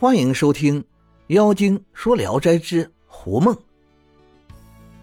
[0.00, 0.80] 欢迎收听
[1.26, 3.52] 《妖精说聊斋之狐梦》。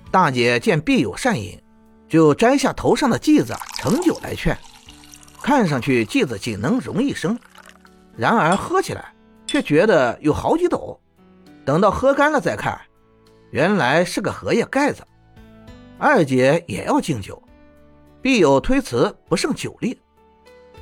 [0.10, 1.62] 大姐见必友善饮，
[2.07, 4.58] 就摘下头上的髻子盛酒来劝。
[5.44, 7.38] 看上去髻子仅能容一升，
[8.16, 9.13] 然而喝起来
[9.46, 10.97] 却觉得有好几斗。
[11.65, 12.79] 等到喝干了再看，
[13.51, 15.05] 原来是个荷叶盖子。
[15.99, 17.43] 二姐也要敬酒，
[18.21, 19.99] 必友推辞不胜酒力。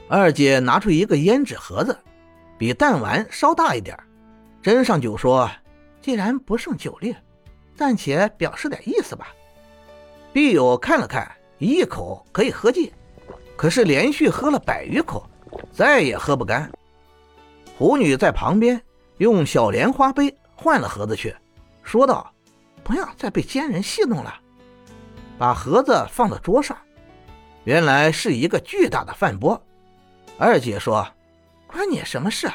[0.08, 1.98] 二姐拿出一个胭脂盒子。
[2.58, 3.98] 比弹丸稍大一点，
[4.62, 5.50] 斟上酒说
[6.02, 7.16] ：“既然不胜酒力，
[7.76, 9.28] 暂且表示点意思吧。”
[10.32, 12.92] 毕友看了看，一口可以喝尽，
[13.58, 15.30] 可是连续喝了百余口，
[15.72, 16.72] 再也喝不干。
[17.78, 18.82] 狐女在旁边
[19.18, 21.36] 用小莲花杯换了盒子去，
[21.82, 22.32] 说道
[22.84, 24.34] ：“不要再被奸人戏弄了。”
[25.38, 26.78] 把盒子放到桌上，
[27.64, 29.62] 原来是一个巨大的饭钵。
[30.38, 31.06] 二姐说。
[31.74, 32.48] 关你什么事？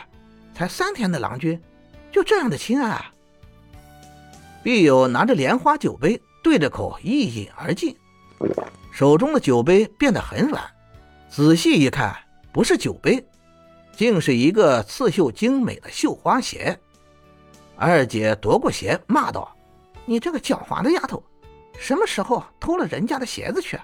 [0.55, 1.61] 才三天的郎君，
[2.13, 3.13] 就这样的亲爱啊！
[4.63, 7.97] 碧友拿着莲花酒杯，对着口一饮而尽，
[8.93, 10.63] 手中的酒杯变得很软，
[11.29, 12.17] 仔细一看，
[12.53, 13.23] 不是酒杯，
[13.93, 16.79] 竟是一个刺绣精美的绣花鞋。
[17.77, 19.53] 二姐夺过鞋，骂道
[20.07, 21.21] ：“你这个狡猾的丫头，
[21.77, 23.79] 什么时候偷了人家的鞋子去？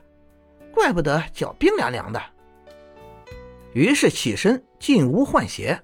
[0.72, 2.22] 怪不得脚冰凉凉的。”
[3.74, 5.80] 于是起身进屋换鞋。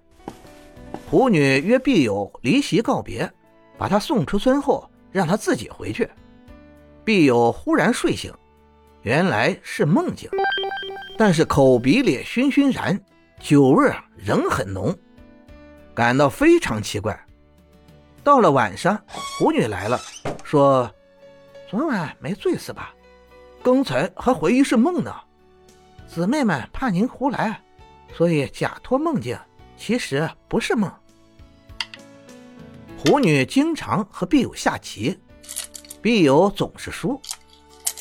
[1.08, 3.32] 狐女约碧友离席告别，
[3.78, 6.06] 把他送出村后，让他自己回去。
[7.02, 8.30] 碧友忽然睡醒，
[9.00, 10.28] 原来是梦境，
[11.16, 13.00] 但是口鼻里熏熏然，
[13.38, 14.94] 酒味仍很浓，
[15.94, 17.18] 感到非常奇怪。
[18.22, 19.98] 到了晚上，狐女来了，
[20.44, 20.94] 说
[21.70, 22.94] ：“昨晚没醉死吧？
[23.62, 25.10] 刚才还怀疑是梦呢。
[26.06, 27.58] 姊妹们怕您胡来。”
[28.16, 29.38] 所以假托梦境，
[29.76, 30.92] 其实不是梦。
[32.98, 35.18] 狐女经常和碧友下棋，
[36.02, 37.18] 碧友总是输。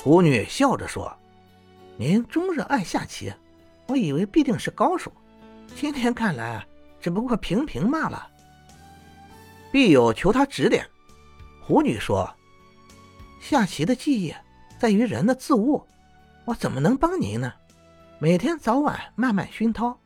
[0.04, 1.16] 狐女笑着说
[1.96, 3.34] ：“您终日爱下棋，
[3.88, 5.12] 我以为必定是高手，
[5.76, 6.66] 今天看来
[7.00, 8.28] 只不过平平罢了。”
[9.72, 10.86] 碧友求他指点，
[11.62, 12.30] 狐女说
[13.40, 14.34] ：“下棋的技艺
[14.80, 15.82] 在于人的自悟，
[16.44, 17.54] 我怎么能帮您呢？”
[18.22, 19.98] 每天早晚慢慢熏陶，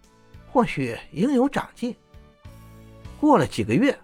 [0.47, 1.95] 或许应有长进。
[3.19, 3.97] 过了几个月，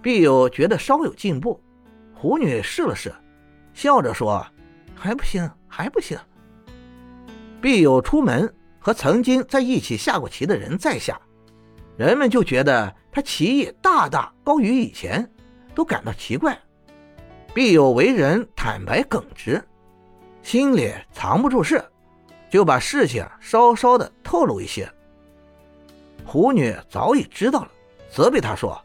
[0.00, 1.62] 必友觉得稍有进步。
[2.14, 3.14] 胡女试了试，
[3.74, 4.46] 笑着说
[4.96, 6.18] ：“还不行，还不行。”
[7.60, 11.20] 必友出门和曾经在一起下过棋的人再下，
[11.98, 15.30] 人们就觉得他棋艺大大高于以前，
[15.74, 16.58] 都感到奇怪。
[17.52, 19.62] 必友为人坦白耿直，
[20.42, 21.84] 心里藏不住事。
[22.50, 24.90] 就把事情稍稍的透露一些。
[26.24, 27.70] 狐女早已知道了，
[28.10, 28.80] 责备他说：“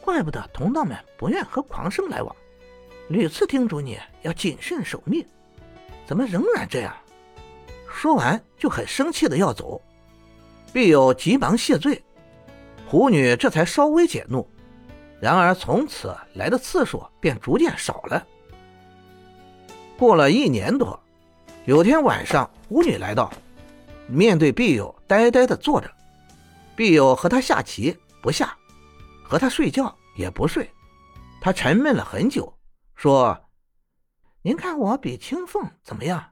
[0.00, 2.34] 怪不得同道们不愿和狂生来往，
[3.08, 5.26] 屡次叮嘱你要谨慎守密，
[6.06, 6.94] 怎么仍然这样？”
[7.92, 9.80] 说完就很生气的要走，
[10.72, 12.02] 必有急忙谢罪，
[12.88, 14.48] 狐女这才稍微解怒。
[15.20, 18.26] 然而从此来的次数便逐渐少了。
[19.98, 20.98] 过了一年多。
[21.66, 23.32] 有天晚上，巫女来到，
[24.06, 25.90] 面对碧友，呆呆地坐着。
[26.76, 28.54] 碧友和他下棋不下，
[29.22, 30.70] 和他睡觉也不睡。
[31.40, 32.52] 他沉闷了很久，
[32.94, 33.38] 说
[34.42, 36.22] ：“您看我比青凤怎么样？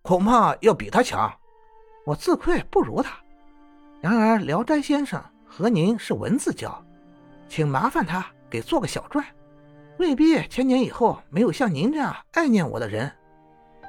[0.00, 1.30] 恐怕要比他强。
[2.06, 3.14] 我自愧不如他。
[4.00, 6.82] 然而聊斋先生和您是文字交，
[7.46, 9.22] 请麻烦他给做个小传，
[9.98, 13.12] 未必千年以后没有像您这样爱念我的人。”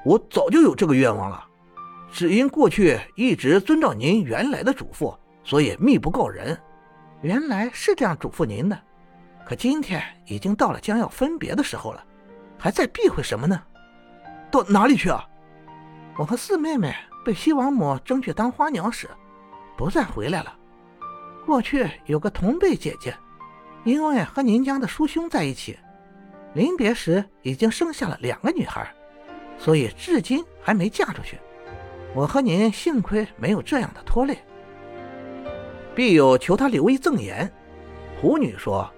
[0.05, 1.45] 我早就有这个愿望了，
[2.11, 6.57] 只因过去一直遵照您原来的嘱咐，所以密不告人。
[7.21, 8.77] 原来是这样嘱咐您的，
[9.45, 12.03] 可今天已经到了将要分别的时候了，
[12.59, 13.61] 还在避讳什么呢？
[14.51, 15.25] 到哪里去啊？
[16.17, 16.93] 我和四妹妹
[17.25, 19.09] 被西王母争去当花娘时，
[19.77, 20.53] 不再回来了。
[21.45, 23.15] 过去有个同辈姐姐，
[23.85, 25.79] 因为和您家的叔兄在一起，
[26.53, 28.93] 临别时已经生下了两个女孩。
[29.63, 31.39] 所以至今还没嫁出去。
[32.13, 34.37] 我和您幸亏没有这样的拖累。
[35.95, 37.49] 必有求他留一赠言。
[38.19, 38.91] 胡女说：“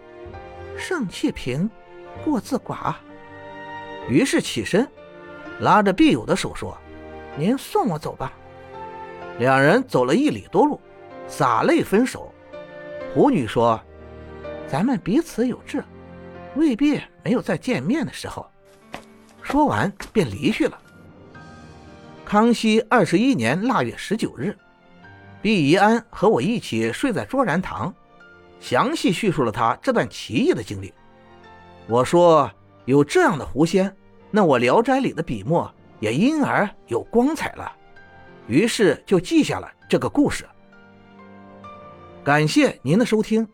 [0.76, 1.70] 盛气平，
[2.24, 2.96] 过自寡。”
[4.10, 4.90] 于是起身，
[5.60, 6.76] 拉着必友的手说
[7.38, 8.34] ：“您送我走吧。”
[9.38, 10.82] 两人走了一里多路，
[11.28, 12.34] 洒泪分手。
[13.14, 13.80] 胡女说
[14.68, 15.84] ：“咱们彼此有志，
[16.56, 18.50] 未必没有再见面的时候。”
[19.46, 20.78] 说完便离去了。
[22.26, 24.58] 康熙二十一年腊月十九日，
[25.40, 27.94] 毕宜安和我一起睡在卓然堂，
[28.60, 30.92] 详细叙述了他这段奇异的经历。
[31.88, 32.52] 我说
[32.86, 33.96] ：“有这样的狐仙，
[34.32, 37.72] 那我《聊斋》里的笔墨也因而有光彩了。”
[38.50, 40.44] 于是就记下了这个故事。
[42.24, 43.48] 感谢您的收听，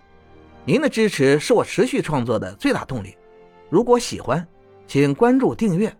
[0.64, 3.18] 您的支持是我持续创作的最大动力。
[3.70, 4.48] 如果喜欢，
[4.88, 5.92] 请关注订阅。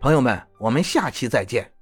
[0.00, 1.73] 朋友们，我们下期再见。